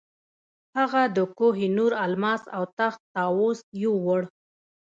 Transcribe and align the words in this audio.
هغه 0.77 1.01
د 1.15 1.17
کوه 1.37 1.63
نور 1.77 1.91
الماس 2.05 2.43
او 2.55 2.63
تخت 2.77 3.01
طاووس 3.15 3.59
یووړ. 3.81 4.21